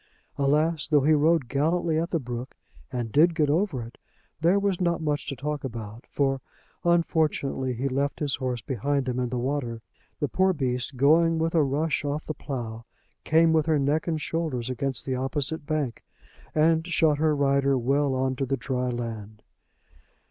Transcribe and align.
Alas, 0.35 0.87
though 0.87 1.01
he 1.03 1.13
rode 1.13 1.47
gallantly 1.47 1.99
at 1.99 2.09
the 2.09 2.19
brook 2.19 2.55
and 2.91 3.11
did 3.11 3.35
get 3.35 3.51
over 3.51 3.83
it, 3.83 3.99
there 4.39 4.57
was 4.57 4.81
not 4.81 4.99
much 4.99 5.27
to 5.27 5.35
talk 5.35 5.63
about; 5.63 6.05
for, 6.09 6.41
unfortunately, 6.83 7.73
he 7.73 7.87
left 7.87 8.19
his 8.19 8.37
horse 8.37 8.63
behind 8.63 9.07
him 9.07 9.19
in 9.19 9.29
the 9.29 9.37
water. 9.37 9.79
The 10.19 10.27
poor 10.27 10.53
beast 10.53 10.97
going 10.97 11.37
with 11.37 11.53
a 11.53 11.61
rush 11.61 12.03
off 12.03 12.25
the 12.25 12.33
plough, 12.33 12.83
came 13.23 13.53
with 13.53 13.67
her 13.67 13.77
neck 13.77 14.07
and 14.07 14.19
shoulders 14.19 14.71
against 14.71 15.05
the 15.05 15.13
opposite 15.13 15.67
bank, 15.67 16.03
and 16.55 16.87
shot 16.87 17.19
his 17.19 17.27
rider 17.37 17.77
well 17.77 18.15
on 18.15 18.35
to 18.37 18.47
the 18.47 18.57
dry 18.57 18.89
land. 18.89 19.43